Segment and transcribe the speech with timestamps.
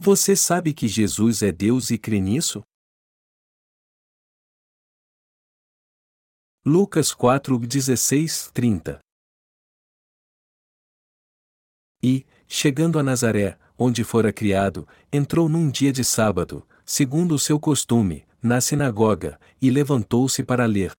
[0.00, 2.62] Você sabe que Jesus é Deus e crê nisso?
[6.64, 9.00] Lucas 4, 16, 30
[12.00, 17.58] E, chegando a Nazaré, onde fora criado, entrou num dia de sábado, segundo o seu
[17.58, 20.92] costume, na sinagoga, e levantou-se para ler.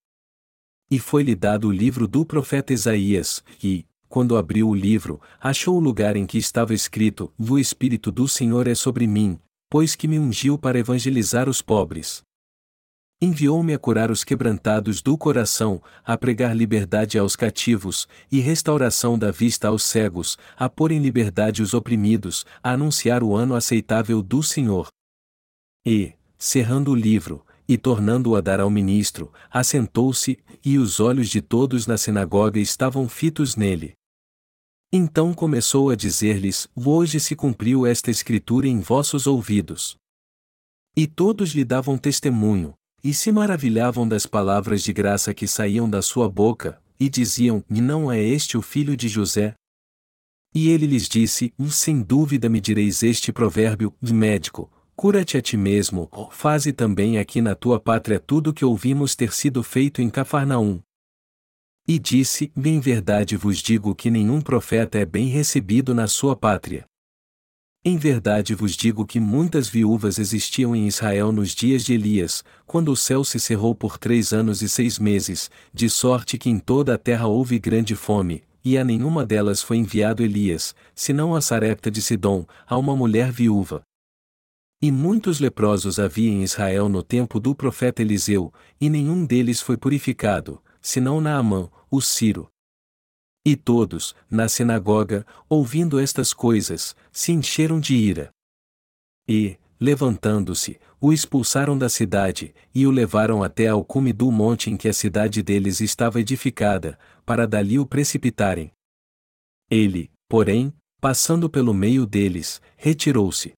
[0.92, 5.80] E foi-lhe dado o livro do profeta Isaías, e, quando abriu o livro, achou o
[5.80, 9.40] lugar em que estava escrito: O Espírito do Senhor é sobre mim,
[9.70, 12.24] pois que me ungiu para evangelizar os pobres.
[13.22, 19.30] Enviou-me a curar os quebrantados do coração, a pregar liberdade aos cativos, e restauração da
[19.30, 24.42] vista aos cegos, a pôr em liberdade os oprimidos, a anunciar o ano aceitável do
[24.42, 24.88] Senhor.
[25.86, 31.42] E, cerrando o livro, e tornando-o a dar ao ministro, assentou-se, e os olhos de
[31.42, 33.99] todos na sinagoga estavam fitos nele.
[34.92, 39.96] Então começou a dizer-lhes: Hoje se cumpriu esta escritura em vossos ouvidos.
[40.98, 42.74] E todos lhe davam testemunho,
[43.04, 47.80] e se maravilhavam das palavras de graça que saíam da sua boca, e diziam: E
[47.80, 49.54] não é este o filho de José?
[50.56, 56.10] E ele lhes disse: Sem dúvida me direis este provérbio, médico, cura-te a ti mesmo,
[56.32, 60.80] faze também aqui na tua pátria tudo o que ouvimos ter sido feito em Cafarnaum.
[61.92, 66.86] E disse: Bem verdade vos digo que nenhum profeta é bem recebido na sua pátria.
[67.84, 72.92] Em verdade vos digo que muitas viúvas existiam em Israel nos dias de Elias, quando
[72.92, 76.94] o céu se cerrou por três anos e seis meses, de sorte que em toda
[76.94, 81.90] a terra houve grande fome, e a nenhuma delas foi enviado Elias, senão a Sarepta
[81.90, 83.82] de Sidom, a uma mulher viúva.
[84.80, 89.76] E muitos leprosos havia em Israel no tempo do profeta Eliseu, e nenhum deles foi
[89.76, 92.50] purificado, senão Naamã, o Ciro.
[93.46, 98.32] E todos, na sinagoga, ouvindo estas coisas, se encheram de ira.
[99.28, 104.76] E, levantando-se, o expulsaram da cidade, e o levaram até ao cume do monte em
[104.76, 108.72] que a cidade deles estava edificada, para dali o precipitarem.
[109.70, 113.54] Ele, porém, passando pelo meio deles, retirou-se.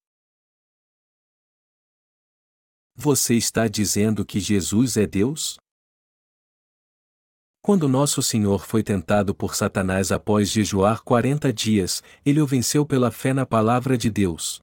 [2.96, 5.58] Você está dizendo que Jesus é Deus?
[7.64, 13.12] Quando nosso Senhor foi tentado por Satanás após jejuar quarenta dias, ele o venceu pela
[13.12, 14.60] fé na palavra de Deus.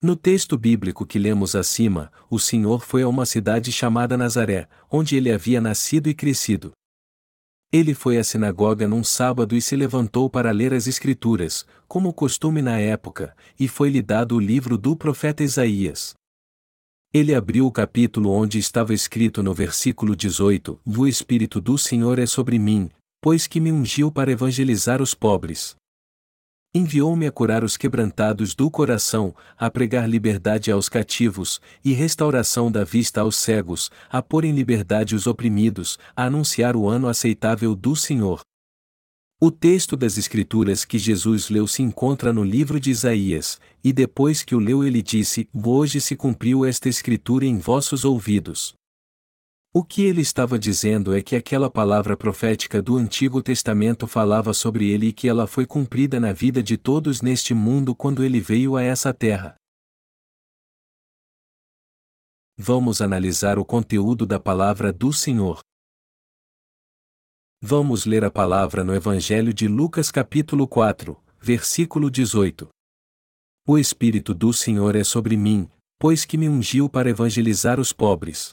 [0.00, 5.16] No texto bíblico que lemos acima, o Senhor foi a uma cidade chamada Nazaré, onde
[5.16, 6.70] ele havia nascido e crescido.
[7.72, 12.62] Ele foi à sinagoga num sábado e se levantou para ler as Escrituras, como costume
[12.62, 16.14] na época, e foi-lhe dado o livro do profeta Isaías.
[17.18, 22.26] Ele abriu o capítulo onde estava escrito no versículo 18: O Espírito do Senhor é
[22.26, 22.90] sobre mim,
[23.22, 25.74] pois que me ungiu para evangelizar os pobres.
[26.74, 32.84] Enviou-me a curar os quebrantados do coração, a pregar liberdade aos cativos, e restauração da
[32.84, 37.96] vista aos cegos, a pôr em liberdade os oprimidos, a anunciar o ano aceitável do
[37.96, 38.40] Senhor.
[39.38, 44.42] O texto das Escrituras que Jesus leu se encontra no livro de Isaías, e depois
[44.42, 48.74] que o leu ele disse: Hoje se cumpriu esta Escritura em vossos ouvidos.
[49.74, 54.88] O que ele estava dizendo é que aquela palavra profética do Antigo Testamento falava sobre
[54.88, 58.74] ele e que ela foi cumprida na vida de todos neste mundo quando ele veio
[58.74, 59.54] a essa terra.
[62.56, 65.60] Vamos analisar o conteúdo da palavra do Senhor.
[67.62, 72.68] Vamos ler a palavra no Evangelho de Lucas capítulo 4, versículo 18.
[73.66, 75.66] O Espírito do Senhor é sobre mim,
[75.98, 78.52] pois que me ungiu para evangelizar os pobres.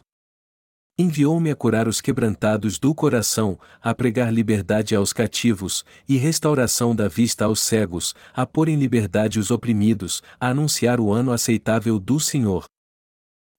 [0.97, 7.09] Enviou-me a curar os quebrantados do coração, a pregar liberdade aos cativos, e restauração da
[7.09, 12.21] vista aos cegos, a pôr em liberdade os oprimidos, a anunciar o ano aceitável do
[12.21, 12.63] Senhor.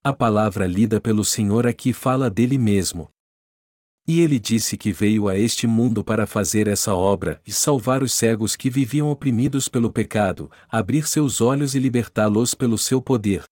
[0.02, 3.10] A palavra lida pelo Senhor aqui fala dele mesmo.
[4.06, 8.12] E ele disse que veio a este mundo para fazer essa obra e salvar os
[8.12, 13.44] cegos que viviam oprimidos pelo pecado, abrir seus olhos e libertá-los pelo seu poder.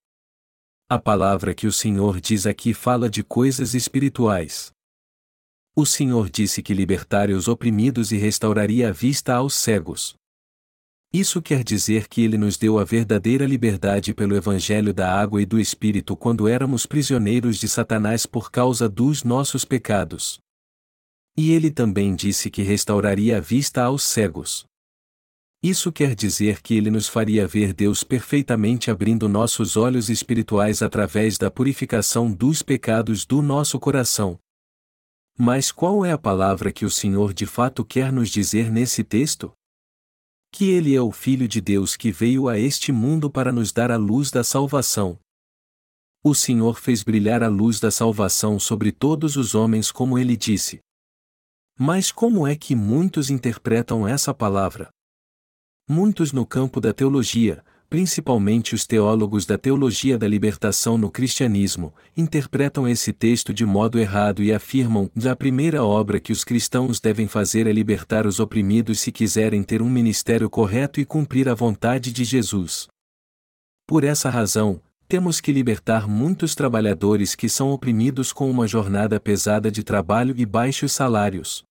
[0.91, 4.71] A palavra que o Senhor diz aqui fala de coisas espirituais.
[5.75, 10.15] O Senhor disse que libertaria os oprimidos e restauraria a vista aos cegos.
[11.11, 15.47] Isso quer dizer que ele nos deu a verdadeira liberdade pelo Evangelho da água e
[15.47, 20.41] do Espírito quando éramos prisioneiros de Satanás por causa dos nossos pecados.
[21.37, 24.67] E ele também disse que restauraria a vista aos cegos.
[25.62, 31.38] Isso quer dizer que ele nos faria ver Deus perfeitamente abrindo nossos olhos espirituais através
[31.38, 34.38] da purificação dos pecados do nosso coração.
[35.38, 39.52] Mas qual é a palavra que o Senhor de fato quer nos dizer nesse texto?
[40.50, 43.90] Que ele é o Filho de Deus que veio a este mundo para nos dar
[43.93, 45.19] a luz da salvação.
[46.25, 50.81] O Senhor fez brilhar a luz da salvação sobre todos os homens, como ele disse.
[51.84, 54.88] Mas como é que muitos interpretam essa palavra?
[55.90, 62.87] Muitos no campo da teologia, principalmente os teólogos da teologia da libertação no cristianismo, interpretam
[62.87, 67.26] esse texto de modo errado e afirmam que a primeira obra que os cristãos devem
[67.26, 72.12] fazer é libertar os oprimidos se quiserem ter um ministério correto e cumprir a vontade
[72.12, 72.87] de Jesus.
[73.88, 79.69] Por essa razão, temos que libertar muitos trabalhadores que são oprimidos com uma jornada pesada
[79.69, 81.64] de trabalho e baixos salários.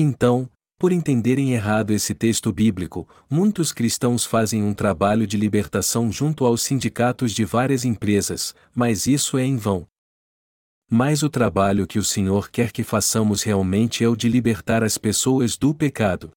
[0.00, 0.48] Então,
[0.78, 6.62] por entenderem errado esse texto bíblico, muitos cristãos fazem um trabalho de libertação junto aos
[6.62, 9.88] sindicatos de várias empresas, mas isso é em vão.
[10.88, 14.96] Mas o trabalho que o Senhor quer que façamos realmente é o de libertar as
[14.96, 16.30] pessoas do pecado.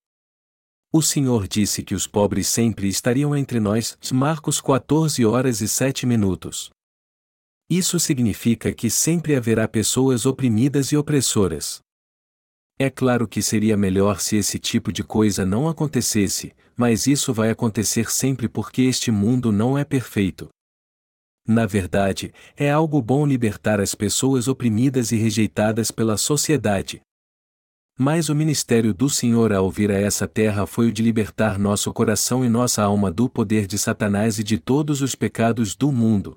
[0.91, 6.07] O Senhor disse que os pobres sempre estariam entre nós, Marcos 14 horas e 7
[6.07, 6.71] minutos.
[7.69, 11.79] Isso significa que sempre haverá pessoas oprimidas e opressoras.
[12.83, 17.51] É claro que seria melhor se esse tipo de coisa não acontecesse, mas isso vai
[17.51, 20.49] acontecer sempre porque este mundo não é perfeito.
[21.47, 27.03] Na verdade, é algo bom libertar as pessoas oprimidas e rejeitadas pela sociedade.
[27.99, 31.93] Mas o ministério do Senhor ao vir a essa terra foi o de libertar nosso
[31.93, 36.33] coração e nossa alma do poder de Satanás e de todos os pecados do mundo.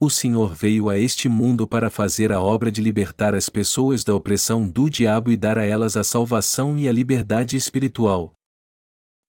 [0.00, 4.14] O Senhor veio a este mundo para fazer a obra de libertar as pessoas da
[4.14, 8.32] opressão do diabo e dar a elas a salvação e a liberdade espiritual.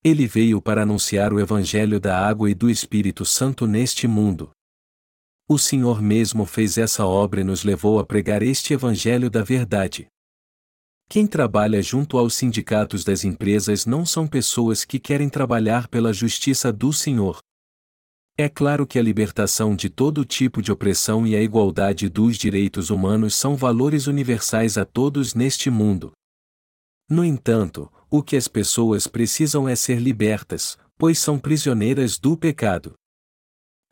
[0.04, 4.52] Ele veio para anunciar o Evangelho da água e do Espírito Santo neste mundo.
[5.48, 10.06] O Senhor mesmo fez essa obra e nos levou a pregar este Evangelho da verdade.
[11.08, 16.72] Quem trabalha junto aos sindicatos das empresas não são pessoas que querem trabalhar pela justiça
[16.72, 17.40] do Senhor.
[18.40, 22.88] É claro que a libertação de todo tipo de opressão e a igualdade dos direitos
[22.88, 26.12] humanos são valores universais a todos neste mundo.
[27.06, 32.94] No entanto, o que as pessoas precisam é ser libertas, pois são prisioneiras do pecado.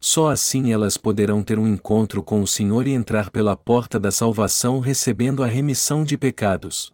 [0.00, 4.10] Só assim elas poderão ter um encontro com o Senhor e entrar pela porta da
[4.10, 6.90] salvação recebendo a remissão de pecados.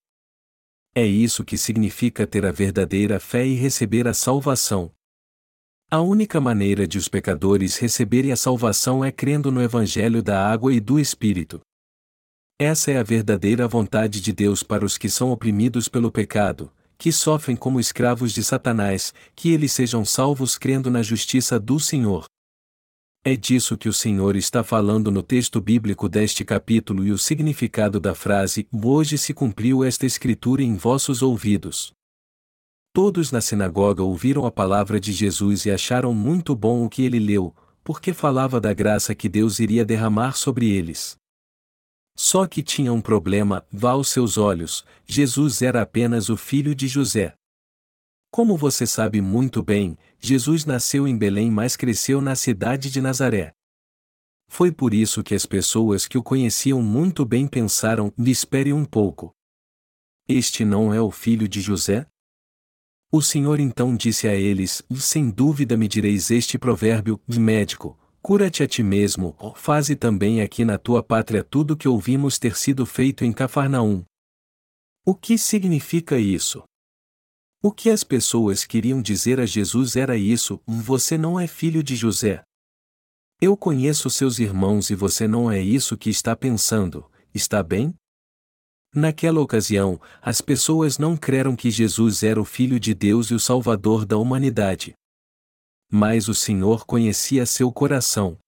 [0.93, 4.91] É isso que significa ter a verdadeira fé e receber a salvação.
[5.95, 10.75] A única maneira de os pecadores receberem a salvação é crendo no Evangelho da água
[10.75, 11.61] e do Espírito.
[12.61, 16.69] Essa é a verdadeira vontade de Deus para os que são oprimidos pelo pecado,
[16.99, 22.25] que sofrem como escravos de Satanás, que eles sejam salvos crendo na justiça do Senhor.
[23.25, 28.01] É disso que o Senhor está falando no texto bíblico deste capítulo e o significado
[28.01, 31.95] da frase: Hoje se cumpriu esta escritura em vossos ouvidos.
[32.95, 37.19] Todos na sinagoga ouviram a palavra de Jesus e acharam muito bom o que ele
[37.19, 37.53] leu,
[37.83, 41.17] porque falava da graça que Deus iria derramar sobre eles.
[42.17, 46.87] Só que tinha um problema, vá aos seus olhos, Jesus era apenas o filho de
[46.87, 47.35] José.
[48.31, 53.53] Como você sabe muito bem, Jesus nasceu em Belém, mas cresceu na cidade de Nazaré.
[54.47, 59.35] Foi por isso que as pessoas que o conheciam muito bem pensaram: espere um pouco.
[60.29, 62.07] Este não é o filho de José?
[63.13, 68.67] O Senhor então disse a eles: Sem dúvida me direis este provérbio, médico, cura-te a
[68.67, 73.25] ti mesmo, faze também aqui na tua pátria tudo o que ouvimos ter sido feito
[73.25, 74.05] em Cafarnaum.
[75.05, 76.65] O que significa isso?
[77.63, 81.97] O que as pessoas queriam dizer a Jesus era isso: você não é filho de
[81.97, 82.43] José.
[83.41, 87.95] Eu conheço seus irmãos e você não é isso que está pensando, está bem?
[88.95, 93.41] Naquela ocasião, as pessoas não creram que Jesus era o Filho de Deus e o
[93.41, 94.95] Salvador da humanidade.
[95.91, 98.39] Mas o Senhor conhecia seu coração.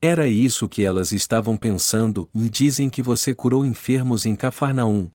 [0.00, 5.10] Era isso que elas estavam pensando, e dizem que você curou enfermos em Cafarnaum.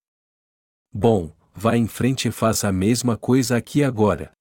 [0.91, 4.33] Bom, vá em frente e faça a mesma coisa aqui agora.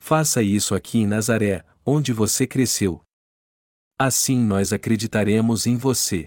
[0.00, 3.00] Faça isso aqui em Nazaré, onde você cresceu.
[3.96, 6.26] Assim nós acreditaremos em você.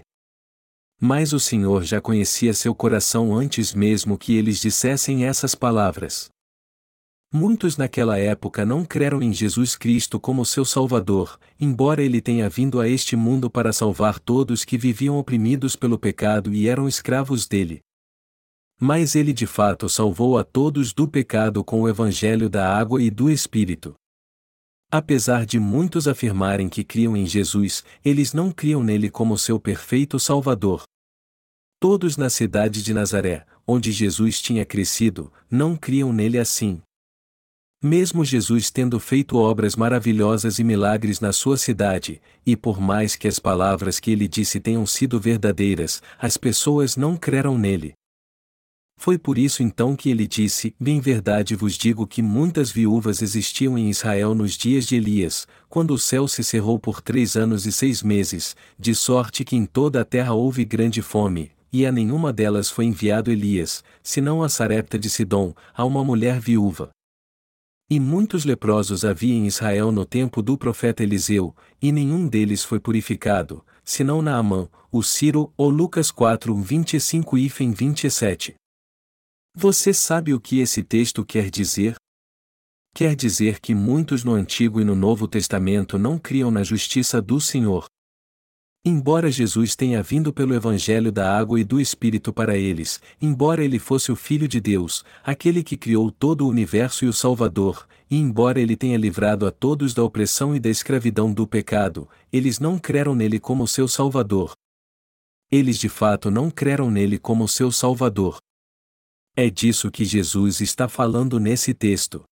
[1.00, 6.28] Mas o Senhor já conhecia seu coração antes mesmo que eles dissessem essas palavras.
[7.32, 12.80] Muitos naquela época não creram em Jesus Cristo como seu Salvador, embora ele tenha vindo
[12.80, 17.80] a este mundo para salvar todos que viviam oprimidos pelo pecado e eram escravos dele.
[18.80, 23.10] Mas ele de fato salvou a todos do pecado com o Evangelho da água e
[23.10, 23.94] do Espírito.
[24.90, 30.18] Apesar de muitos afirmarem que criam em Jesus, eles não criam nele como seu perfeito
[30.18, 30.82] Salvador.
[31.78, 36.80] Todos na cidade de Nazaré, onde Jesus tinha crescido, não criam nele assim.
[37.82, 43.28] Mesmo Jesus tendo feito obras maravilhosas e milagres na sua cidade, e por mais que
[43.28, 47.97] as palavras que ele disse tenham sido verdadeiras, as pessoas não creram nele.
[49.00, 53.78] Foi por isso então que ele disse: Bem verdade vos digo que muitas viúvas existiam
[53.78, 57.70] em Israel nos dias de Elias, quando o céu se cerrou por três anos e
[57.70, 62.32] seis meses, de sorte que em toda a terra houve grande fome, e a nenhuma
[62.32, 66.90] delas foi enviado Elias, senão a Sarepta de Sidom, a uma mulher viúva.
[67.88, 72.80] E muitos leprosos havia em Israel no tempo do profeta Eliseu, e nenhum deles foi
[72.80, 78.56] purificado, senão Naamã, o Ciro, ou Lucas 4, 25 e 27.
[79.60, 81.96] Você sabe o que esse texto quer dizer?
[82.94, 87.40] Quer dizer que muitos no Antigo e no Novo Testamento não criam na justiça do
[87.40, 87.86] Senhor.
[88.84, 93.80] Embora Jesus tenha vindo pelo Evangelho da água e do Espírito para eles, embora ele
[93.80, 98.16] fosse o Filho de Deus, aquele que criou todo o universo e o Salvador, e
[98.16, 102.78] embora ele tenha livrado a todos da opressão e da escravidão do pecado, eles não
[102.78, 104.52] creram nele como seu Salvador.
[105.50, 108.38] Eles de fato não creram nele como seu Salvador.
[109.40, 112.24] É disso que Jesus está falando nesse texto.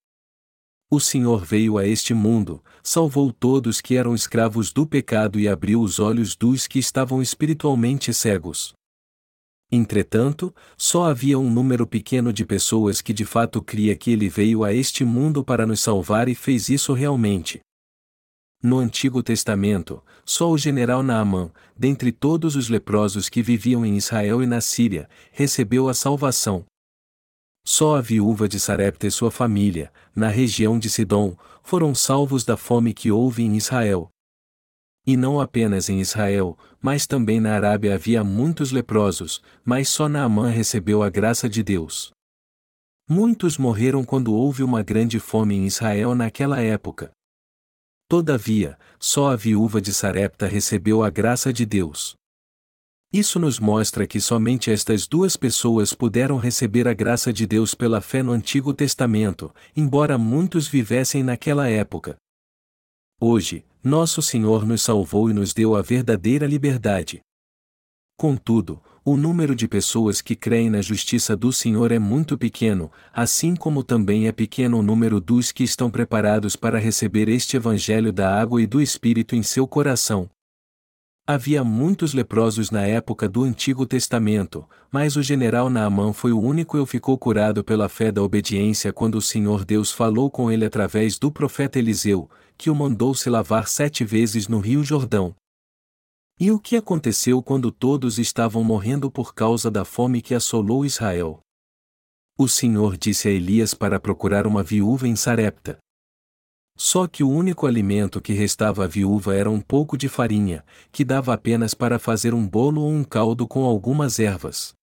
[0.91, 5.81] O Senhor veio a este mundo, salvou todos que eram escravos do pecado e abriu
[5.81, 8.75] os olhos dos que estavam espiritualmente cegos.
[9.71, 14.65] Entretanto, só havia um número pequeno de pessoas que de fato cria que ele veio
[14.65, 17.61] a este mundo para nos salvar e fez isso realmente.
[18.61, 24.43] No Antigo Testamento, só o general Naamã, dentre todos os leprosos que viviam em Israel
[24.43, 26.65] e na Síria, recebeu a salvação,
[27.69, 32.57] só a viúva de Sarepta e sua família, na região de Sidom, foram salvos da
[32.57, 34.09] fome que houve em Israel.
[35.05, 40.49] E não apenas em Israel, mas também na Arábia havia muitos leprosos, mas só Naamã
[40.49, 42.13] recebeu a graça de Deus.
[43.09, 47.11] Muitos morreram quando houve uma grande fome em Israel naquela época.
[48.09, 52.15] Todavia, só a viúva de Sarepta recebeu a graça de Deus.
[53.17, 58.03] Isso nos mostra que somente estas duas pessoas puderam receber a graça de Deus pela
[58.03, 62.19] fé no Antigo Testamento, embora muitos vivessem naquela época.
[63.19, 67.23] Hoje, nosso Senhor nos salvou e nos deu a verdadeira liberdade.
[68.19, 73.57] Contudo, o número de pessoas que creem na justiça do Senhor é muito pequeno, assim
[73.57, 78.39] como também é pequeno o número dos que estão preparados para receber este Evangelho da
[78.39, 80.29] água e do Espírito em seu coração.
[81.29, 86.79] Havia muitos leprosos na época do Antigo Testamento, mas o general Naamã foi o único
[86.79, 91.19] e ficou curado pela fé da obediência quando o Senhor Deus falou com ele através
[91.19, 95.35] do profeta Eliseu, que o mandou se lavar sete vezes no rio Jordão.
[96.39, 101.41] E o que aconteceu quando todos estavam morrendo por causa da fome que assolou Israel?
[102.39, 105.77] O Senhor disse a Elias para procurar uma viúva em Sarepta.
[106.77, 111.05] Só que o único alimento que restava à viúva era um pouco de farinha, que
[111.05, 114.75] dava apenas para fazer um bolo ou um caldo com algumas ervas.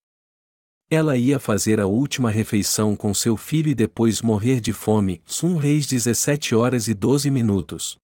[0.90, 5.56] Ela ia fazer a última refeição com seu filho e depois morrer de fome, 1
[5.58, 7.98] Reis 17 horas e 12 minutos.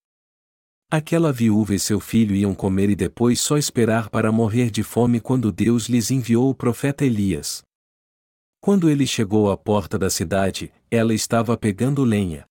[0.91, 5.19] Aquela viúva e seu filho iam comer e depois só esperar para morrer de fome
[5.19, 7.61] quando Deus lhes enviou o profeta Elias.
[8.59, 12.48] Quando ele chegou à porta da cidade, ela estava pegando lenha.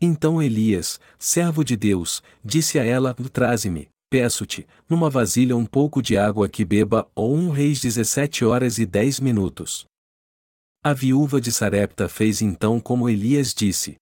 [0.00, 6.18] Então Elias, servo de Deus, disse a ela: Traze-me, peço-te, numa vasilha um pouco de
[6.18, 9.86] água que beba, ou um reis 17 horas e 10 minutos.
[10.84, 13.96] A viúva de Sarepta fez então como Elias disse.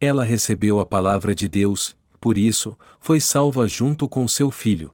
[0.00, 4.90] Ela recebeu a palavra de Deus, por isso, foi salva junto com seu filho.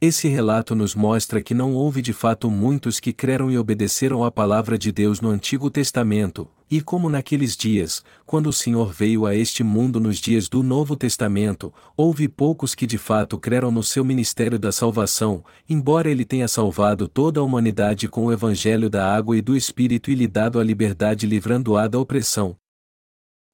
[0.00, 4.30] Esse relato nos mostra que não houve de fato muitos que creram e obedeceram à
[4.30, 9.34] palavra de Deus no Antigo Testamento, e como naqueles dias, quando o Senhor veio a
[9.34, 14.04] este mundo nos dias do Novo Testamento, houve poucos que de fato creram no seu
[14.04, 19.36] ministério da salvação, embora ele tenha salvado toda a humanidade com o Evangelho da água
[19.36, 22.54] e do Espírito e lhe dado a liberdade livrando-a da opressão.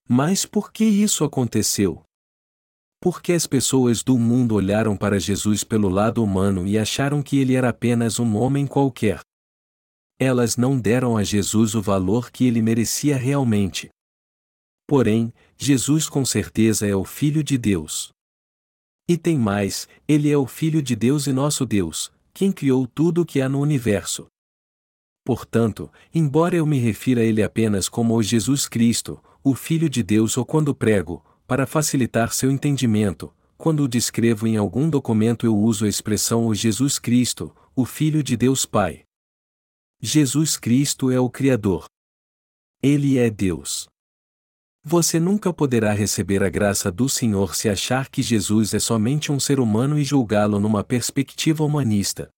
[0.07, 2.03] Mas por que isso aconteceu?
[3.05, 7.55] Porque as pessoas do mundo olharam para Jesus pelo lado humano e acharam que ele
[7.55, 9.21] era apenas um homem qualquer.
[10.19, 13.91] Elas não deram a Jesus o valor que ele merecia realmente.
[14.89, 18.11] Porém, Jesus com certeza é o Filho de Deus.
[19.07, 23.21] E tem mais, ele é o Filho de Deus e nosso Deus, quem criou tudo
[23.21, 24.29] o que há no universo.
[25.27, 30.03] Portanto, embora eu me refira a ele apenas como o Jesus Cristo, o Filho de
[30.03, 35.57] Deus ou quando prego, para facilitar seu entendimento, quando o descrevo em algum documento eu
[35.57, 39.05] uso a expressão o Jesus Cristo, o Filho de Deus Pai.
[40.01, 41.87] Jesus Cristo é o Criador.
[42.83, 43.89] Ele é Deus.
[44.83, 49.41] Você nunca poderá receber a graça do Senhor se achar que Jesus é somente um
[49.41, 52.29] ser humano e julgá-lo numa perspectiva humanista.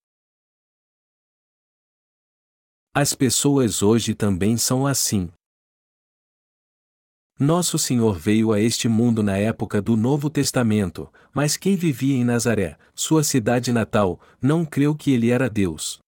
[2.95, 5.29] As pessoas hoje também são assim.
[7.39, 12.25] Nosso Senhor veio a este mundo na época do Novo Testamento, mas quem vivia em
[12.25, 15.99] Nazaré, sua cidade natal, não creu que ele era Deus.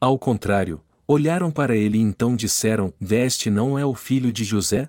[0.00, 4.88] Ao contrário, olharam para ele e então disseram: Veste não é o filho de José?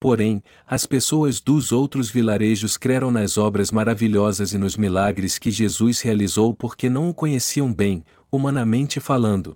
[0.00, 6.00] Porém, as pessoas dos outros vilarejos creram nas obras maravilhosas e nos milagres que Jesus
[6.00, 9.54] realizou porque não o conheciam bem, humanamente falando.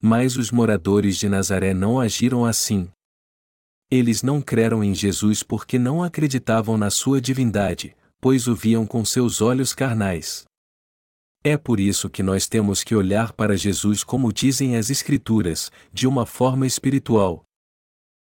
[0.00, 2.88] Mas os moradores de Nazaré não agiram assim.
[3.90, 9.04] Eles não creram em Jesus porque não acreditavam na sua divindade, pois o viam com
[9.04, 10.44] seus olhos carnais.
[11.42, 16.06] É por isso que nós temos que olhar para Jesus como dizem as Escrituras, de
[16.06, 17.44] uma forma espiritual.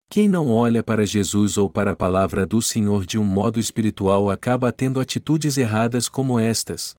[0.09, 4.31] Quem não olha para Jesus ou para a palavra do Senhor de um modo espiritual
[4.31, 6.95] acaba tendo atitudes erradas como estas,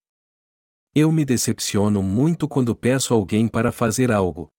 [0.94, 4.50] eu me decepciono muito quando peço alguém para fazer algo.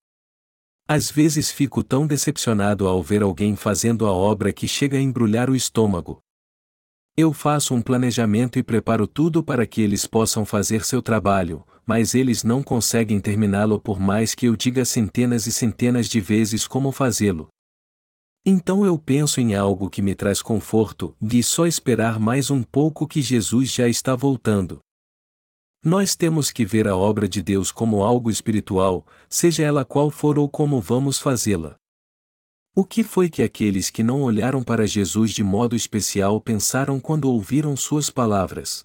[0.89, 5.49] Às vezes fico tão decepcionado ao ver alguém fazendo a obra que chega a embrulhar
[5.49, 6.21] o estômago.
[7.17, 12.15] Eu faço um planejamento e preparo tudo para que eles possam fazer seu trabalho, mas
[12.15, 16.91] eles não conseguem terminá-lo por mais que eu diga centenas e centenas de vezes como
[16.91, 17.49] fazê-lo.
[18.45, 23.07] Então eu penso em algo que me traz conforto, de só esperar mais um pouco
[23.07, 24.81] que Jesus já está voltando.
[25.85, 30.39] Nós temos que ver a obra de Deus como algo espiritual, seja ela qual for
[30.39, 31.75] ou como vamos fazê-la.
[32.73, 37.25] O que foi que aqueles que não olharam para Jesus de modo especial pensaram quando
[37.25, 38.85] ouviram suas palavras?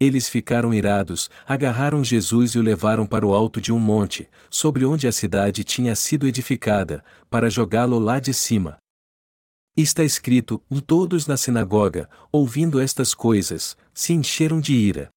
[0.00, 4.86] Eles ficaram irados, agarraram Jesus e o levaram para o alto de um monte, sobre
[4.86, 8.78] onde a cidade tinha sido edificada, para jogá-lo lá de cima.
[9.76, 15.10] Está escrito: todos na sinagoga, ouvindo estas coisas, se encheram de ira.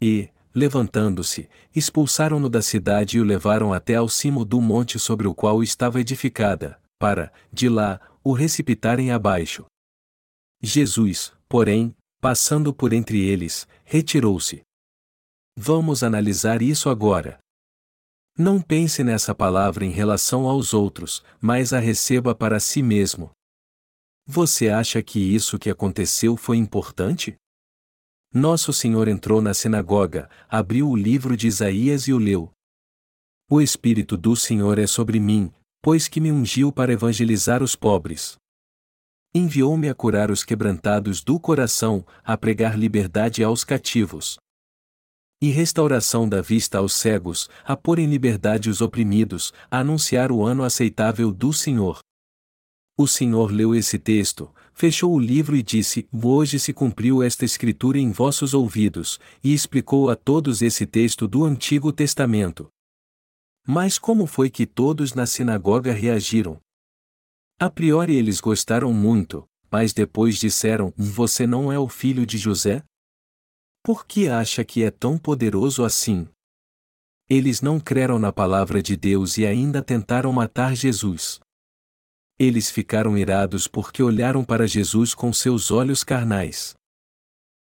[0.00, 5.34] E, levantando-se, expulsaram-no da cidade e o levaram até ao cimo do monte sobre o
[5.34, 9.64] qual estava edificada, para, de lá, o recipitarem abaixo.
[10.62, 14.62] Jesus, porém, passando por entre eles, retirou-se.
[15.56, 17.38] Vamos analisar isso agora.
[18.36, 23.30] Não pense nessa palavra em relação aos outros, mas a receba para si mesmo.
[24.26, 27.36] Você acha que isso que aconteceu foi importante?
[28.36, 32.50] Nosso Senhor entrou na sinagoga, abriu o livro de Isaías e o leu.
[33.48, 38.36] O Espírito do Senhor é sobre mim, pois que me ungiu para evangelizar os pobres.
[39.32, 44.36] Enviou-me a curar os quebrantados do coração, a pregar liberdade aos cativos.
[45.40, 50.42] E restauração da vista aos cegos, a pôr em liberdade os oprimidos, a anunciar o
[50.42, 52.00] ano aceitável do Senhor.
[52.96, 57.98] O Senhor leu esse texto, fechou o livro e disse: Hoje se cumpriu esta escritura
[57.98, 62.68] em vossos ouvidos, e explicou a todos esse texto do Antigo Testamento.
[63.66, 66.60] Mas como foi que todos na sinagoga reagiram?
[67.58, 72.84] A priori eles gostaram muito, mas depois disseram: Você não é o filho de José?
[73.82, 76.28] Por que acha que é tão poderoso assim?
[77.28, 81.40] Eles não creram na palavra de Deus e ainda tentaram matar Jesus.
[82.44, 86.74] Eles ficaram irados porque olharam para Jesus com seus olhos carnais.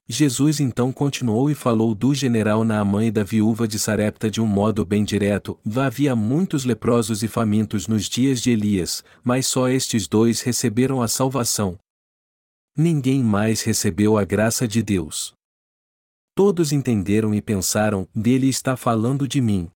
[0.08, 4.46] Jesus então continuou e falou do general Naamã e da viúva de Sarepta de um
[4.46, 10.08] modo bem direto: havia muitos leprosos e famintos nos dias de Elias, mas só estes
[10.08, 11.78] dois receberam a salvação.
[12.74, 15.34] Ninguém mais recebeu a graça de Deus.
[16.34, 19.68] Todos entenderam e pensaram: dele está falando de mim.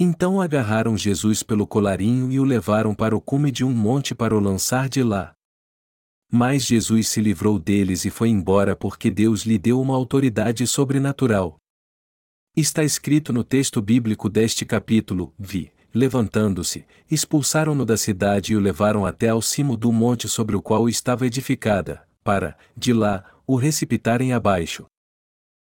[0.00, 4.36] Então agarraram Jesus pelo colarinho e o levaram para o cume de um monte para
[4.36, 5.32] o lançar de lá.
[6.30, 11.56] Mas Jesus se livrou deles e foi embora porque Deus lhe deu uma autoridade sobrenatural.
[12.56, 19.04] Está escrito no texto bíblico deste capítulo: Vi, levantando-se, expulsaram-no da cidade e o levaram
[19.04, 24.32] até ao cimo do monte sobre o qual estava edificada, para, de lá, o recipitarem
[24.32, 24.86] abaixo.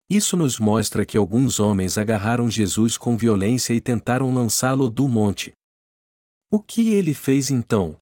[0.09, 5.53] Isso nos mostra que alguns homens agarraram Jesus com violência e tentaram lançá-lo do monte.
[6.51, 7.97] O que ele fez então?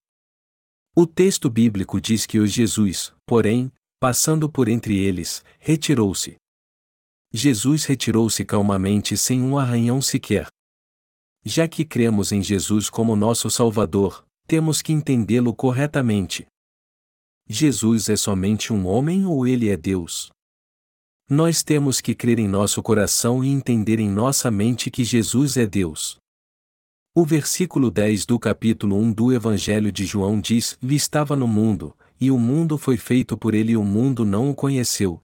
[0.95, 6.35] O texto bíblico diz que o Jesus, porém, passando por entre eles, retirou-se.
[7.31, 10.47] Jesus retirou-se calmamente sem um arranhão sequer.
[11.43, 16.45] Já que cremos em Jesus como nosso Salvador, temos que entendê-lo corretamente.
[17.47, 20.32] Jesus é somente um homem ou ele é Deus?
[21.29, 25.65] Nós temos que crer em nosso coração e entender em nossa mente que Jesus é
[25.65, 26.17] Deus.
[27.15, 31.95] O versículo 10 do capítulo 1 do Evangelho de João diz: Ele estava no mundo,
[32.19, 35.21] e o mundo foi feito por ele e o mundo não o conheceu.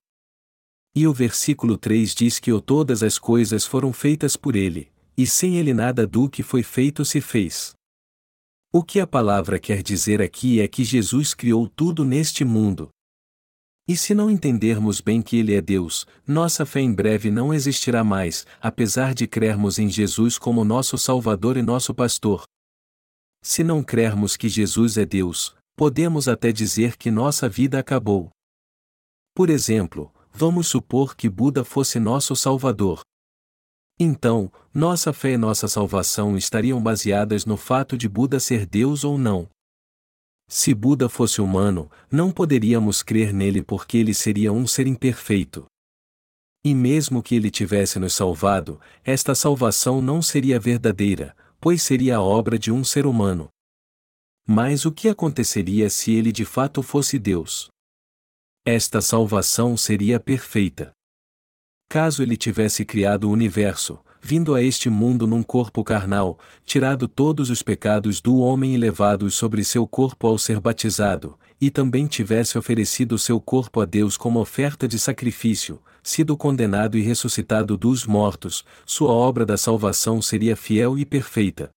[0.94, 5.26] E o versículo 3 diz que o todas as coisas foram feitas por ele, e
[5.26, 7.74] sem ele nada do que foi feito se fez.
[8.72, 12.88] O que a palavra quer dizer aqui é que Jesus criou tudo neste mundo.
[13.88, 18.04] E se não entendermos bem que Ele é Deus, nossa fé em breve não existirá
[18.04, 22.44] mais, apesar de crermos em Jesus como nosso Salvador e nosso Pastor.
[23.42, 28.30] Se não crermos que Jesus é Deus, podemos até dizer que nossa vida acabou.
[29.34, 33.00] Por exemplo, vamos supor que Buda fosse nosso Salvador.
[33.98, 39.18] Então, nossa fé e nossa salvação estariam baseadas no fato de Buda ser Deus ou
[39.18, 39.48] não.
[40.52, 45.64] Se Buda fosse humano, não poderíamos crer nele porque ele seria um ser imperfeito.
[46.64, 52.20] E mesmo que ele tivesse nos salvado, esta salvação não seria verdadeira, pois seria a
[52.20, 53.48] obra de um ser humano.
[54.44, 57.68] Mas o que aconteceria se ele de fato fosse Deus?
[58.66, 60.90] Esta salvação seria perfeita.
[61.88, 67.50] Caso ele tivesse criado o universo, vindo a este mundo num corpo carnal, tirado todos
[67.50, 72.56] os pecados do homem e levados sobre seu corpo ao ser batizado, e também tivesse
[72.56, 78.64] oferecido seu corpo a Deus como oferta de sacrifício, sido condenado e ressuscitado dos mortos,
[78.86, 81.70] sua obra da salvação seria fiel e perfeita.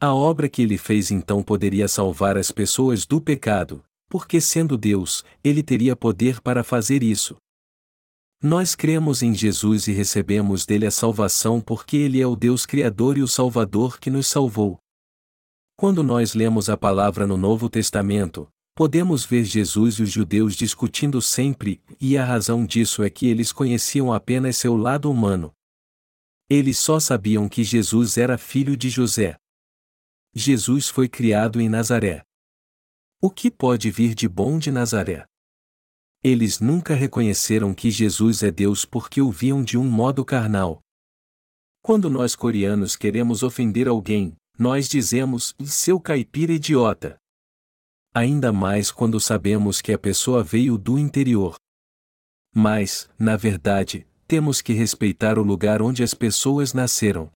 [0.00, 5.24] A obra que ele fez então poderia salvar as pessoas do pecado, porque sendo Deus,
[5.42, 7.36] ele teria poder para fazer isso.
[8.44, 13.16] Nós cremos em Jesus e recebemos dele a salvação porque ele é o Deus Criador
[13.16, 14.80] e o Salvador que nos salvou.
[15.76, 21.22] Quando nós lemos a palavra no Novo Testamento, podemos ver Jesus e os judeus discutindo
[21.22, 25.54] sempre, e a razão disso é que eles conheciam apenas seu lado humano.
[26.50, 29.36] Eles só sabiam que Jesus era filho de José.
[30.34, 32.24] Jesus foi criado em Nazaré.
[33.20, 35.26] O que pode vir de bom de Nazaré?
[36.24, 40.80] Eles nunca reconheceram que Jesus é Deus porque o viam de um modo carnal.
[41.82, 47.16] Quando nós coreanos queremos ofender alguém, nós dizemos, seu caipira idiota.
[48.14, 51.56] Ainda mais quando sabemos que a pessoa veio do interior.
[52.54, 57.32] Mas, na verdade, temos que respeitar o lugar onde as pessoas nasceram.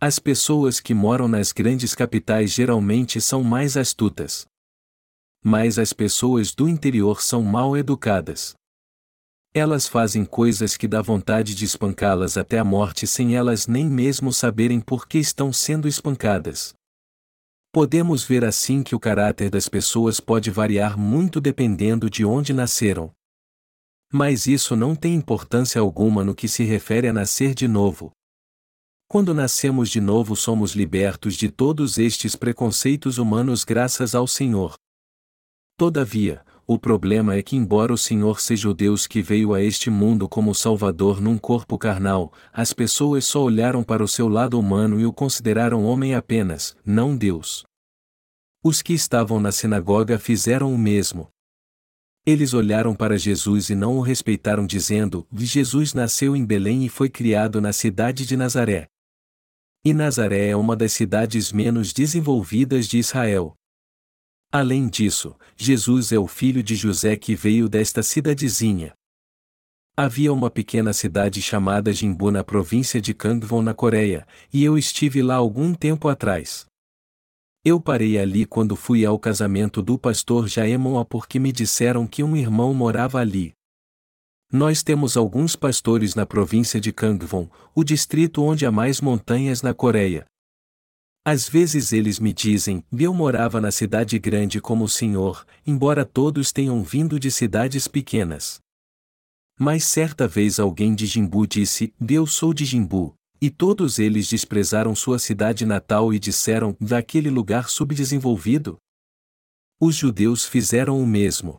[0.00, 4.50] As pessoas que moram nas grandes capitais geralmente são mais astutas
[5.42, 8.54] mas as pessoas do interior são mal educadas.
[9.54, 14.32] Elas fazem coisas que dá vontade de espancá-las até a morte sem elas nem mesmo
[14.32, 16.72] saberem por que estão sendo espancadas.
[17.70, 23.10] Podemos ver assim que o caráter das pessoas pode variar muito dependendo de onde nasceram.
[24.10, 28.10] Mas isso não tem importância alguma no que se refere a nascer de novo.
[29.08, 34.74] Quando nascemos de novo, somos libertos de todos estes preconceitos humanos graças ao Senhor.
[35.82, 39.90] Todavia, o problema é que, embora o Senhor seja o Deus que veio a este
[39.90, 45.00] mundo como Salvador num corpo carnal, as pessoas só olharam para o seu lado humano
[45.00, 47.64] e o consideraram homem apenas, não Deus.
[48.62, 51.26] Os que estavam na sinagoga fizeram o mesmo.
[52.24, 57.10] Eles olharam para Jesus e não o respeitaram, dizendo: Jesus nasceu em Belém e foi
[57.10, 58.86] criado na cidade de Nazaré.
[59.84, 63.56] E Nazaré é uma das cidades menos desenvolvidas de Israel.
[64.54, 68.92] Além disso, Jesus é o filho de José que veio desta cidadezinha.
[69.96, 75.22] Havia uma pequena cidade chamada Jimbu na província de Kangwon na Coreia, e eu estive
[75.22, 76.66] lá algum tempo atrás.
[77.64, 82.36] Eu parei ali quando fui ao casamento do pastor Jaemoa porque me disseram que um
[82.36, 83.54] irmão morava ali.
[84.52, 89.72] Nós temos alguns pastores na província de Kangwon, o distrito onde há mais montanhas na
[89.72, 90.26] Coreia,
[91.24, 96.50] às vezes eles me dizem, eu morava na cidade grande como o senhor, embora todos
[96.50, 98.58] tenham vindo de cidades pequenas.
[99.58, 104.96] Mas certa vez alguém de Jimbu disse, eu sou de Jimbu, e todos eles desprezaram
[104.96, 108.76] sua cidade natal e disseram, daquele lugar subdesenvolvido?
[109.80, 111.58] Os judeus fizeram o mesmo.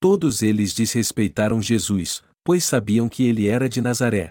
[0.00, 4.30] Todos eles desrespeitaram Jesus, pois sabiam que ele era de Nazaré.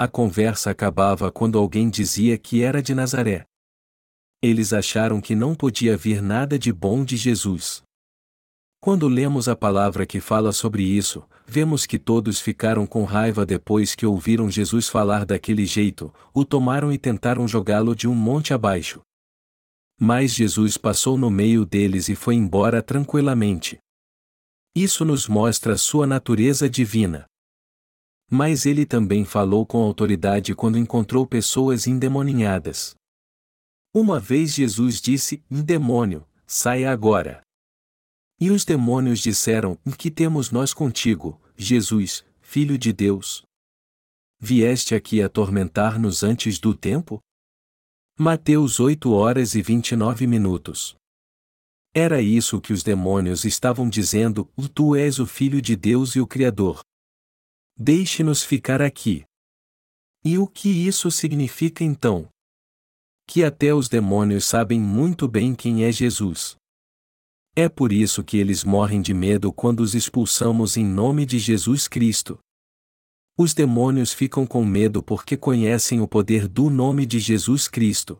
[0.00, 3.44] A conversa acabava quando alguém dizia que era de Nazaré.
[4.40, 7.82] Eles acharam que não podia vir nada de bom de Jesus.
[8.80, 13.96] Quando lemos a palavra que fala sobre isso, vemos que todos ficaram com raiva depois
[13.96, 19.00] que ouviram Jesus falar daquele jeito, o tomaram e tentaram jogá-lo de um monte abaixo.
[20.00, 23.78] Mas Jesus passou no meio deles e foi embora tranquilamente.
[24.76, 27.26] Isso nos mostra sua natureza divina.
[28.30, 32.94] Mas ele também falou com autoridade quando encontrou pessoas endemoninhadas.
[33.94, 37.40] Uma vez Jesus disse: demônio, saia agora.
[38.38, 43.42] E os demônios disseram: Que temos nós contigo, Jesus, Filho de Deus?
[44.40, 47.18] Vieste aqui atormentar-nos antes do tempo?
[48.16, 50.96] Mateus 8 horas e 29 minutos.
[51.94, 56.26] Era isso que os demônios estavam dizendo: Tu és o Filho de Deus e o
[56.26, 56.80] Criador.
[57.80, 59.24] Deixe-nos ficar aqui.
[60.24, 62.28] E o que isso significa então?
[63.24, 66.56] Que até os demônios sabem muito bem quem é Jesus.
[67.54, 71.86] É por isso que eles morrem de medo quando os expulsamos em nome de Jesus
[71.86, 72.40] Cristo.
[73.36, 78.18] Os demônios ficam com medo porque conhecem o poder do nome de Jesus Cristo.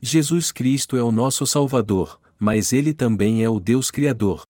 [0.00, 4.42] Jesus Cristo é o nosso Salvador, mas ele também é o Deus Criador.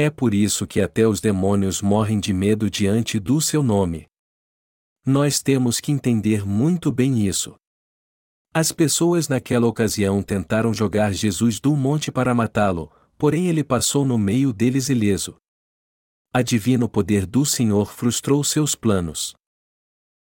[0.00, 4.06] É por isso que até os demônios morrem de medo diante do seu nome.
[5.04, 7.56] Nós temos que entender muito bem isso.
[8.54, 14.16] As pessoas naquela ocasião tentaram jogar Jesus do monte para matá-lo, porém ele passou no
[14.16, 15.34] meio deles ileso.
[16.32, 19.34] A divino poder do Senhor frustrou seus planos.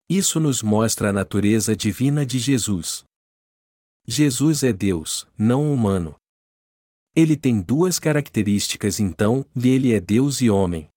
[0.10, 3.04] Isso nos mostra a natureza divina de Jesus.
[4.08, 6.16] Jesus é Deus, não humano.
[7.16, 10.90] Ele tem duas características então, ele é Deus e homem.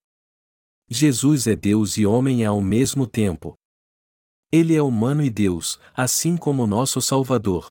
[0.90, 3.54] Jesus é Deus e homem ao mesmo tempo.
[4.50, 7.68] Ele é humano e Deus, assim como nosso Salvador.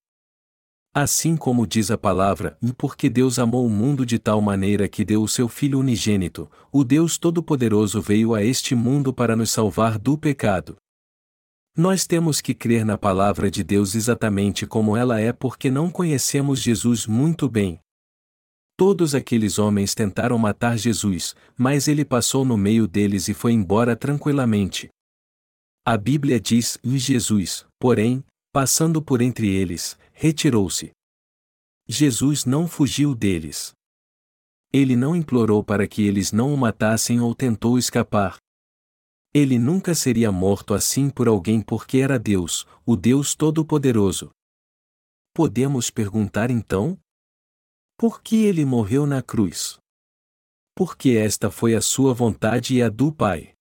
[0.94, 5.04] Assim como diz a palavra, e porque Deus amou o mundo de tal maneira que
[5.04, 10.00] deu o seu Filho unigênito, o Deus Todo-Poderoso veio a este mundo para nos salvar
[10.00, 10.78] do pecado.
[11.76, 16.62] Nós temos que crer na palavra de Deus exatamente como ela é porque não conhecemos
[16.62, 17.78] Jesus muito bem.
[18.78, 23.96] Todos aqueles homens tentaram matar Jesus, mas ele passou no meio deles e foi embora
[23.96, 24.88] tranquilamente.
[25.84, 30.92] A Bíblia diz: E Jesus, porém, passando por entre eles, retirou-se.
[31.88, 33.72] Jesus não fugiu deles.
[34.72, 38.38] Ele não implorou para que eles não o matassem ou tentou escapar.
[39.34, 44.30] Ele nunca seria morto assim por alguém porque era Deus, o Deus Todo-Poderoso.
[45.34, 47.00] Podemos perguntar então?
[48.00, 49.80] Por que ele morreu na cruz?
[50.76, 53.54] Porque esta foi a sua vontade e a do Pai.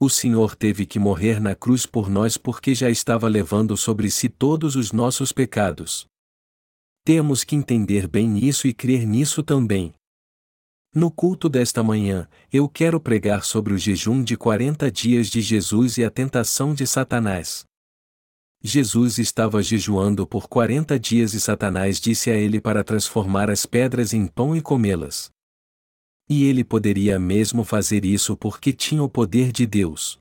[0.00, 4.28] O Senhor teve que morrer na cruz por nós porque já estava levando sobre si
[4.28, 6.08] todos os nossos pecados.
[7.04, 9.94] Temos que entender bem isso e crer nisso também.
[10.92, 15.98] No culto desta manhã, eu quero pregar sobre o jejum de 40 dias de Jesus
[15.98, 17.64] e a tentação de Satanás.
[18.62, 24.12] Jesus estava jejuando por quarenta dias e Satanás disse a ele para transformar as pedras
[24.12, 25.30] em pão e comê-las.
[26.28, 30.18] E ele poderia mesmo fazer isso porque tinha o poder de Deus.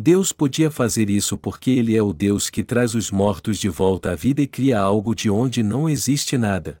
[0.00, 4.12] Deus podia fazer isso porque Ele é o Deus que traz os mortos de volta
[4.12, 6.76] à vida e cria algo de onde não existe nada.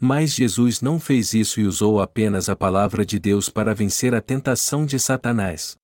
[0.00, 4.20] Mas Jesus não fez isso e usou apenas a palavra de Deus para vencer a
[4.20, 5.76] tentação de Satanás.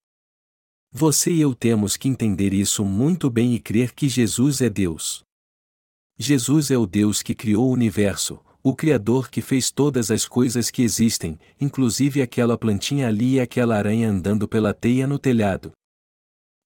[0.91, 5.23] Você e eu temos que entender isso muito bem e crer que Jesus é Deus.
[6.19, 10.71] Jesus é o Deus que criou o universo, o Criador que fez todas as coisas
[10.71, 15.73] que existem, inclusive aquela plantinha ali e aquela aranha andando pela teia no telhado.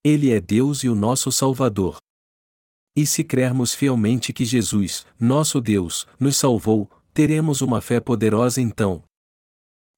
[0.05, 1.97] Ele é Deus e o nosso Salvador.
[2.95, 9.03] E se crermos fielmente que Jesus, nosso Deus, nos salvou, teremos uma fé poderosa então,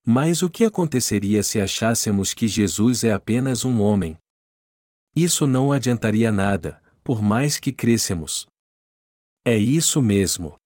[0.06, 4.18] mas o que aconteceria se achássemos que Jesus é apenas um homem?
[5.16, 8.46] Isso não adiantaria nada, por mais que crescemos.
[9.44, 10.56] É isso mesmo.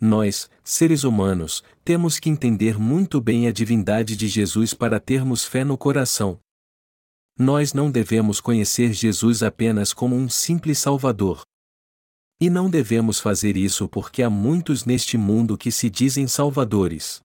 [0.00, 5.62] Nós, seres humanos, temos que entender muito bem a divindade de Jesus para termos fé
[5.62, 6.40] no coração.
[7.38, 11.42] Nós não devemos conhecer Jesus apenas como um simples Salvador.
[12.40, 17.20] E não devemos fazer isso porque há muitos neste mundo que se dizem salvadores.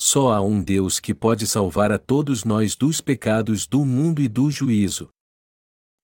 [0.00, 4.28] Só há um Deus que pode salvar a todos nós dos pecados do mundo e
[4.28, 5.08] do juízo.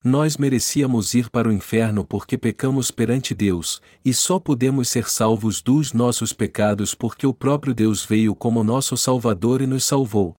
[0.03, 5.63] Nós merecíamos ir para o inferno porque pecamos perante Deus, e só podemos ser salvos
[5.63, 10.35] dos nossos pecados porque o próprio Deus veio como nosso Salvador e nos salvou.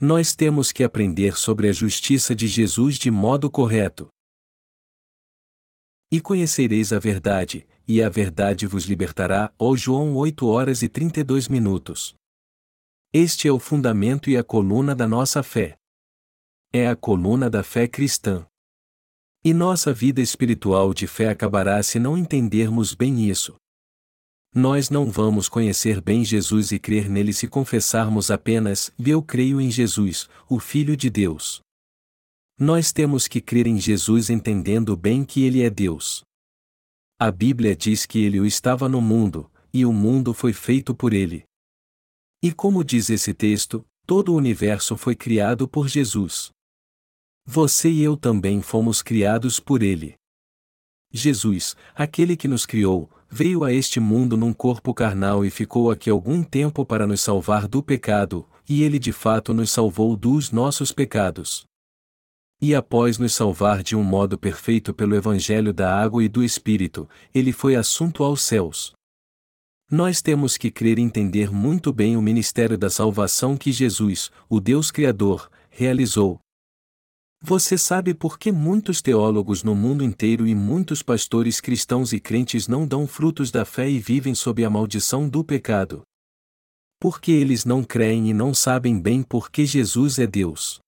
[0.00, 4.08] Nós temos que aprender sobre a justiça de Jesus de modo correto.
[6.10, 9.52] E conhecereis a verdade, e a verdade vos libertará.
[9.58, 12.14] Ó João 8 horas e 32 minutos.
[13.12, 15.76] Este é o fundamento e a coluna da nossa fé.
[16.72, 18.46] É a coluna da fé cristã.
[19.44, 23.54] E nossa vida espiritual de fé acabará se não entendermos bem isso.
[24.54, 29.70] Nós não vamos conhecer bem Jesus e crer nele se confessarmos apenas: Eu creio em
[29.70, 31.63] Jesus, o Filho de Deus.
[32.58, 36.22] Nós temos que crer em Jesus entendendo bem que Ele é Deus.
[37.18, 41.12] A Bíblia diz que Ele o estava no mundo, e o mundo foi feito por
[41.12, 41.44] Ele.
[42.40, 46.52] E como diz esse texto, todo o universo foi criado por Jesus.
[47.44, 50.14] Você e eu também fomos criados por Ele.
[51.12, 56.08] Jesus, aquele que nos criou, veio a este mundo num corpo carnal e ficou aqui
[56.08, 60.92] algum tempo para nos salvar do pecado, e Ele de fato nos salvou dos nossos
[60.92, 61.66] pecados.
[62.66, 67.06] E após nos salvar de um modo perfeito pelo Evangelho da Água e do Espírito,
[67.34, 68.94] ele foi assunto aos céus.
[69.90, 74.60] Nós temos que crer e entender muito bem o ministério da salvação que Jesus, o
[74.60, 76.40] Deus Criador, realizou.
[77.42, 82.66] Você sabe por que muitos teólogos no mundo inteiro e muitos pastores cristãos e crentes
[82.66, 86.00] não dão frutos da fé e vivem sob a maldição do pecado?
[86.98, 90.82] Porque eles não creem e não sabem bem por que Jesus é Deus.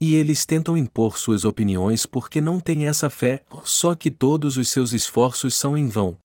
[0.00, 4.68] E eles tentam impor suas opiniões porque não têm essa fé, só que todos os
[4.68, 6.18] seus esforços são em vão.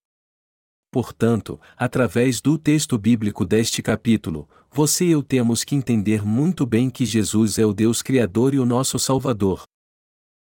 [0.92, 6.90] Portanto, através do texto bíblico deste capítulo, você e eu temos que entender muito bem
[6.90, 9.64] que Jesus é o Deus Criador e o nosso Salvador.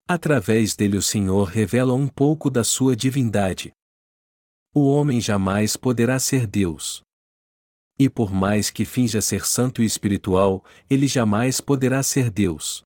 [0.07, 3.73] Através dele o Senhor revela um pouco da sua divindade.
[4.73, 7.01] O homem jamais poderá ser Deus.
[7.97, 12.81] E por mais que finja ser santo e espiritual, ele jamais poderá ser Deus.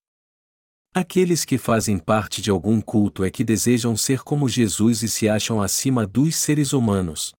[0.95, 5.27] Aqueles que fazem parte de algum culto é que desejam ser como Jesus e se
[5.27, 7.33] acham acima dos seres humanos.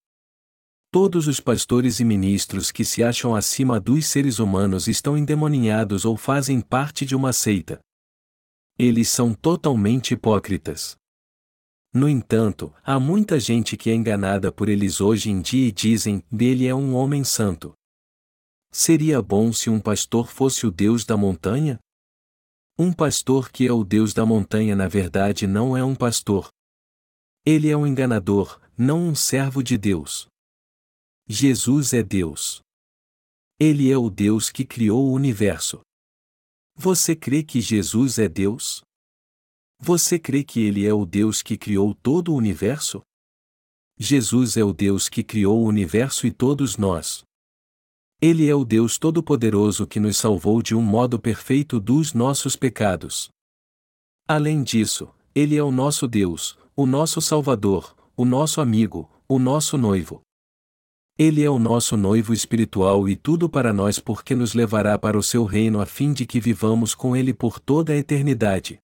[0.91, 6.17] Todos os pastores e ministros que se acham acima dos seres humanos estão endemoninhados ou
[6.17, 7.79] fazem parte de uma seita.
[8.77, 10.97] Eles são totalmente hipócritas.
[11.93, 16.25] No entanto, há muita gente que é enganada por eles hoje em dia e dizem:
[16.29, 17.73] dele é um homem santo.
[18.73, 21.79] Seria bom se um pastor fosse o Deus da montanha?
[22.77, 26.49] Um pastor que é o Deus da montanha na verdade não é um pastor.
[27.47, 30.27] Ele é um enganador, não um servo de Deus.
[31.29, 32.63] Jesus é Deus.
[33.61, 35.83] Ele é o Deus que criou o universo.
[36.75, 38.83] Você crê que Jesus é Deus?
[39.79, 43.03] Você crê que Ele é o Deus que criou todo o universo?
[43.97, 47.23] Jesus é o Deus que criou o universo e todos nós.
[48.27, 53.29] Ele é o Deus Todo-Poderoso que nos salvou de um modo perfeito dos nossos pecados.
[54.27, 59.77] Além disso, Ele é o nosso Deus, o nosso Salvador, o nosso amigo, o nosso
[59.77, 60.23] noivo.
[61.19, 65.23] Ele é o nosso noivo espiritual e tudo para nós porque nos levará para o
[65.23, 68.79] seu reino a fim de que vivamos com Ele por toda a eternidade.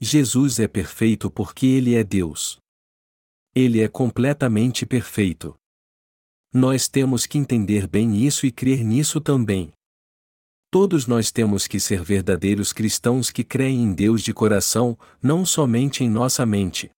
[0.00, 2.58] Jesus é perfeito porque Ele é Deus.
[3.54, 5.54] Ele é completamente perfeito.
[6.52, 9.72] Nós temos que entender bem isso e crer nisso também.
[10.68, 16.02] Todos nós temos que ser verdadeiros cristãos que creem em Deus de coração, não somente
[16.02, 16.90] em nossa mente.